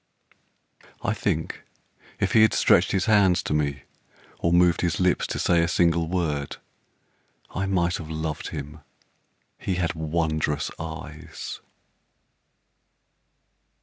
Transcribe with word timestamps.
I 1.03 1.13
think 1.13 1.61
if 2.19 2.31
he 2.31 2.41
had 2.41 2.55
stretched 2.55 2.91
his 2.91 3.05
hands 3.05 3.43
to 3.43 3.53
me, 3.53 3.83
Or 4.39 4.51
moved 4.51 4.81
his 4.81 4.99
lips 4.99 5.27
to 5.27 5.37
say 5.37 5.61
a 5.61 5.67
single 5.67 6.07
word, 6.07 6.57
I 7.51 7.67
might 7.67 7.97
have 7.97 8.09
loved 8.09 8.47
him 8.47 8.79
he 9.59 9.75
had 9.75 9.93
wondrous 9.93 10.71
eyes. 10.79 11.59